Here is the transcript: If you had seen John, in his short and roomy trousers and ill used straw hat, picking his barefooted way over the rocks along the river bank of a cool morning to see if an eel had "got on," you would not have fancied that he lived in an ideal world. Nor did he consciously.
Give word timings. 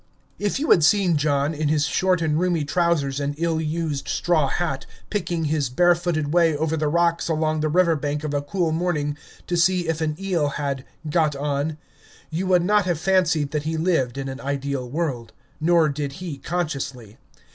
If 0.39 0.59
you 0.59 0.71
had 0.71 0.83
seen 0.83 1.15
John, 1.15 1.53
in 1.53 1.67
his 1.67 1.85
short 1.85 2.23
and 2.23 2.39
roomy 2.39 2.65
trousers 2.65 3.19
and 3.19 3.35
ill 3.37 3.61
used 3.61 4.07
straw 4.07 4.47
hat, 4.47 4.87
picking 5.11 5.43
his 5.43 5.69
barefooted 5.69 6.33
way 6.33 6.57
over 6.57 6.75
the 6.75 6.87
rocks 6.87 7.29
along 7.29 7.59
the 7.59 7.69
river 7.69 7.95
bank 7.95 8.23
of 8.23 8.33
a 8.33 8.41
cool 8.41 8.71
morning 8.71 9.15
to 9.45 9.55
see 9.55 9.87
if 9.87 10.01
an 10.01 10.15
eel 10.19 10.49
had 10.57 10.85
"got 11.07 11.35
on," 11.35 11.77
you 12.31 12.47
would 12.47 12.63
not 12.63 12.85
have 12.85 12.99
fancied 12.99 13.51
that 13.51 13.61
he 13.61 13.77
lived 13.77 14.17
in 14.17 14.27
an 14.27 14.41
ideal 14.41 14.89
world. 14.89 15.33
Nor 15.59 15.87
did 15.87 16.13
he 16.13 16.39
consciously. 16.39 17.19